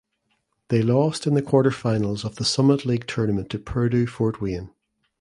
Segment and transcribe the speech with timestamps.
[0.69, 4.71] They lost in the quarterfinals of the Summit League Tournament to Purdue Fort Wayne.